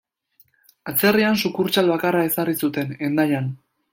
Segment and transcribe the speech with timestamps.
[0.91, 3.53] Atzerrian sukurtsal bakarra ezarri zuten, Hendaian.